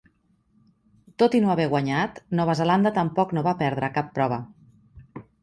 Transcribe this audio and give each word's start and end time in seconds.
Tot 1.23 1.37
i 1.39 1.41
no 1.43 1.51
haver 1.55 1.67
guanyat, 1.73 2.17
Nova 2.39 2.57
Zelanda 2.61 2.93
tampoc 2.97 3.37
no 3.41 3.45
va 3.49 3.55
perdre 3.61 3.93
cap 4.01 4.11
prova. 4.19 4.43